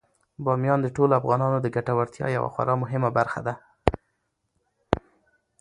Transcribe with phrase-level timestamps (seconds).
[0.45, 3.53] بامیان د ټولو افغانانو د ګټورتیا یوه خورا مهمه برخه ده.